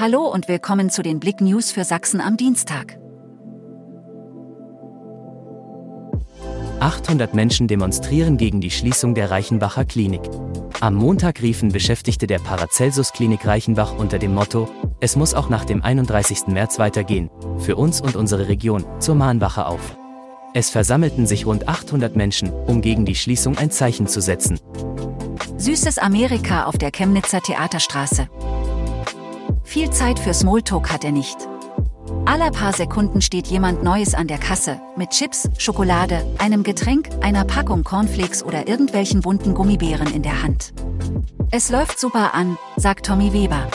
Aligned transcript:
Hallo 0.00 0.28
und 0.28 0.46
willkommen 0.46 0.90
zu 0.90 1.02
den 1.02 1.18
Blick 1.18 1.40
News 1.40 1.72
für 1.72 1.82
Sachsen 1.82 2.20
am 2.20 2.36
Dienstag. 2.36 3.00
800 6.78 7.34
Menschen 7.34 7.66
demonstrieren 7.66 8.36
gegen 8.36 8.60
die 8.60 8.70
Schließung 8.70 9.16
der 9.16 9.32
Reichenbacher 9.32 9.84
Klinik. 9.84 10.20
Am 10.78 10.94
Montag 10.94 11.42
riefen 11.42 11.72
Beschäftigte 11.72 12.28
der 12.28 12.38
Paracelsus 12.38 13.12
Klinik 13.12 13.44
Reichenbach 13.44 13.98
unter 13.98 14.20
dem 14.20 14.34
Motto, 14.34 14.68
es 15.00 15.16
muss 15.16 15.34
auch 15.34 15.48
nach 15.48 15.64
dem 15.64 15.82
31. 15.82 16.46
März 16.46 16.78
weitergehen, 16.78 17.28
für 17.58 17.74
uns 17.74 18.00
und 18.00 18.14
unsere 18.14 18.46
Region, 18.46 18.84
zur 19.00 19.16
Mahnwache 19.16 19.66
auf. 19.66 19.96
Es 20.54 20.70
versammelten 20.70 21.26
sich 21.26 21.44
rund 21.44 21.66
800 21.66 22.14
Menschen, 22.14 22.52
um 22.52 22.82
gegen 22.82 23.04
die 23.04 23.16
Schließung 23.16 23.58
ein 23.58 23.72
Zeichen 23.72 24.06
zu 24.06 24.20
setzen. 24.20 24.60
Süßes 25.56 25.98
Amerika 25.98 26.66
auf 26.66 26.78
der 26.78 26.92
Chemnitzer 26.92 27.40
Theaterstraße. 27.40 28.28
Viel 29.68 29.90
Zeit 29.90 30.18
für 30.18 30.32
Smalltalk 30.32 30.90
hat 30.90 31.04
er 31.04 31.12
nicht. 31.12 31.36
Aller 32.24 32.50
paar 32.50 32.72
Sekunden 32.72 33.20
steht 33.20 33.48
jemand 33.48 33.82
Neues 33.82 34.14
an 34.14 34.26
der 34.26 34.38
Kasse, 34.38 34.80
mit 34.96 35.10
Chips, 35.10 35.50
Schokolade, 35.58 36.24
einem 36.38 36.62
Getränk, 36.62 37.10
einer 37.20 37.44
Packung 37.44 37.84
Cornflakes 37.84 38.42
oder 38.42 38.66
irgendwelchen 38.66 39.20
bunten 39.20 39.52
Gummibären 39.52 40.10
in 40.14 40.22
der 40.22 40.42
Hand. 40.42 40.72
Es 41.50 41.68
läuft 41.68 42.00
super 42.00 42.32
an, 42.32 42.56
sagt 42.76 43.04
Tommy 43.04 43.34
Weber. 43.34 43.68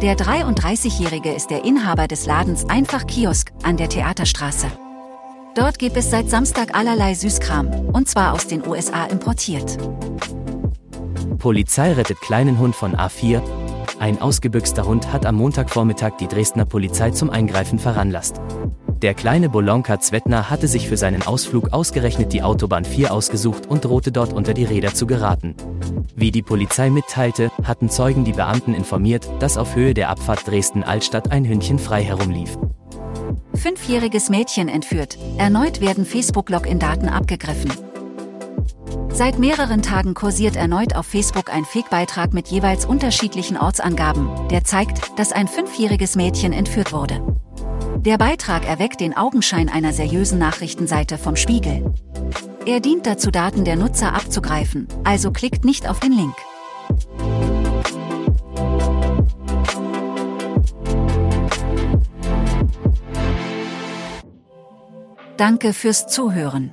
Der 0.00 0.16
33-Jährige 0.16 1.32
ist 1.32 1.50
der 1.50 1.64
Inhaber 1.64 2.06
des 2.06 2.24
Ladens 2.26 2.68
Einfach 2.68 3.04
Kiosk 3.08 3.50
an 3.64 3.76
der 3.76 3.88
Theaterstraße. 3.88 4.68
Dort 5.56 5.80
gibt 5.80 5.96
es 5.96 6.12
seit 6.12 6.30
Samstag 6.30 6.76
allerlei 6.76 7.14
Süßkram, 7.14 7.90
und 7.92 8.08
zwar 8.08 8.34
aus 8.34 8.46
den 8.46 8.64
USA 8.64 9.06
importiert. 9.06 9.78
Polizei 11.38 11.92
rettet 11.94 12.20
kleinen 12.20 12.60
Hund 12.60 12.76
von 12.76 12.94
A4. 12.94 13.42
Ein 14.00 14.20
ausgebüxter 14.20 14.86
Hund 14.86 15.12
hat 15.12 15.26
am 15.26 15.34
Montagvormittag 15.34 16.18
die 16.18 16.28
Dresdner 16.28 16.64
Polizei 16.64 17.10
zum 17.10 17.30
Eingreifen 17.30 17.80
veranlasst. 17.80 18.40
Der 19.02 19.14
kleine 19.14 19.48
Bolonka 19.48 19.98
Zvetner 19.98 20.50
hatte 20.50 20.68
sich 20.68 20.88
für 20.88 20.96
seinen 20.96 21.22
Ausflug 21.22 21.72
ausgerechnet 21.72 22.32
die 22.32 22.42
Autobahn 22.42 22.84
4 22.84 23.12
ausgesucht 23.12 23.66
und 23.66 23.84
drohte 23.84 24.12
dort 24.12 24.32
unter 24.32 24.54
die 24.54 24.64
Räder 24.64 24.94
zu 24.94 25.06
geraten. 25.06 25.54
Wie 26.14 26.30
die 26.30 26.42
Polizei 26.42 26.90
mitteilte, 26.90 27.50
hatten 27.64 27.90
Zeugen 27.90 28.24
die 28.24 28.32
Beamten 28.32 28.74
informiert, 28.74 29.28
dass 29.40 29.56
auf 29.56 29.74
Höhe 29.74 29.94
der 29.94 30.10
Abfahrt 30.10 30.46
Dresden-Altstadt 30.46 31.30
ein 31.30 31.44
Hündchen 31.44 31.78
frei 31.78 32.02
herumlief. 32.02 32.56
Fünfjähriges 33.54 34.30
Mädchen 34.30 34.68
entführt. 34.68 35.18
Erneut 35.38 35.80
werden 35.80 36.04
Facebook-Login-Daten 36.04 37.08
abgegriffen. 37.08 37.72
Seit 39.18 39.40
mehreren 39.40 39.82
Tagen 39.82 40.14
kursiert 40.14 40.54
erneut 40.54 40.94
auf 40.94 41.04
Facebook 41.04 41.52
ein 41.52 41.64
Fake-Beitrag 41.64 42.32
mit 42.32 42.46
jeweils 42.46 42.86
unterschiedlichen 42.86 43.56
Ortsangaben, 43.56 44.30
der 44.46 44.62
zeigt, 44.62 45.18
dass 45.18 45.32
ein 45.32 45.48
fünfjähriges 45.48 46.14
Mädchen 46.14 46.52
entführt 46.52 46.92
wurde. 46.92 47.20
Der 47.96 48.16
Beitrag 48.16 48.64
erweckt 48.64 49.00
den 49.00 49.16
Augenschein 49.16 49.68
einer 49.68 49.92
seriösen 49.92 50.38
Nachrichtenseite 50.38 51.18
vom 51.18 51.34
Spiegel. 51.34 51.92
Er 52.64 52.78
dient 52.78 53.08
dazu, 53.08 53.32
Daten 53.32 53.64
der 53.64 53.74
Nutzer 53.74 54.14
abzugreifen, 54.14 54.86
also 55.02 55.32
klickt 55.32 55.64
nicht 55.64 55.88
auf 55.88 55.98
den 55.98 56.12
Link. 56.12 56.36
Danke 65.36 65.72
fürs 65.72 66.06
Zuhören. 66.06 66.72